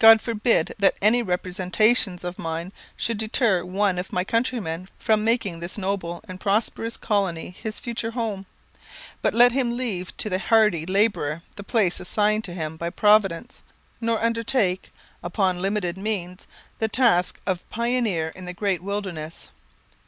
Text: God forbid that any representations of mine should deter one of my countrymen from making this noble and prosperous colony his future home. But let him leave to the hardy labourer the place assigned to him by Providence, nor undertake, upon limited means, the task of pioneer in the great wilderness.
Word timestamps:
God 0.00 0.20
forbid 0.20 0.74
that 0.80 0.96
any 1.00 1.22
representations 1.22 2.24
of 2.24 2.40
mine 2.40 2.72
should 2.96 3.18
deter 3.18 3.64
one 3.64 4.00
of 4.00 4.12
my 4.12 4.24
countrymen 4.24 4.88
from 4.98 5.22
making 5.22 5.60
this 5.60 5.78
noble 5.78 6.24
and 6.26 6.40
prosperous 6.40 6.96
colony 6.96 7.50
his 7.56 7.78
future 7.78 8.10
home. 8.10 8.46
But 9.22 9.32
let 9.32 9.52
him 9.52 9.76
leave 9.76 10.16
to 10.16 10.28
the 10.28 10.40
hardy 10.40 10.86
labourer 10.86 11.42
the 11.54 11.62
place 11.62 12.00
assigned 12.00 12.42
to 12.46 12.52
him 12.52 12.76
by 12.78 12.90
Providence, 12.90 13.62
nor 14.00 14.20
undertake, 14.20 14.90
upon 15.22 15.62
limited 15.62 15.96
means, 15.96 16.48
the 16.80 16.88
task 16.88 17.40
of 17.46 17.62
pioneer 17.70 18.32
in 18.34 18.46
the 18.46 18.52
great 18.52 18.82
wilderness. 18.82 19.50